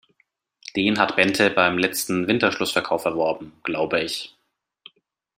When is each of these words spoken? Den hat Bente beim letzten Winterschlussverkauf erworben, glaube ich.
Den 0.75 0.97
hat 0.97 1.15
Bente 1.15 1.51
beim 1.51 1.77
letzten 1.77 2.27
Winterschlussverkauf 2.27 3.05
erworben, 3.05 3.53
glaube 3.61 3.99
ich. 4.01 4.35